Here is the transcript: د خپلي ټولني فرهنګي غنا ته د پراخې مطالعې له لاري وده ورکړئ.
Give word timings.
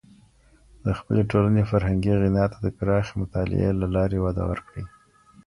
د 0.85 0.87
خپلي 0.99 1.23
ټولني 1.31 1.63
فرهنګي 1.71 2.13
غنا 2.21 2.45
ته 2.51 2.57
د 2.65 2.67
پراخې 2.77 3.13
مطالعې 3.21 3.69
له 3.81 3.87
لاري 3.95 4.19
وده 4.25 4.43
ورکړئ. 4.51 4.83